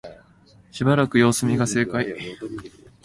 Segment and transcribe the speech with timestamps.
[0.71, 2.15] しばらく様子見が正解